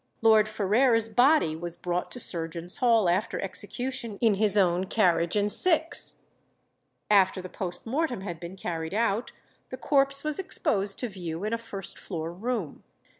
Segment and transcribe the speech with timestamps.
[0.23, 5.51] Lord Ferrers' body was brought to Surgeons' Hall after execution in his own carriage and
[5.51, 6.21] six;
[7.11, 9.31] after the post mortem had been carried out,
[9.69, 12.83] the corpse was exposed to view in a first floor room.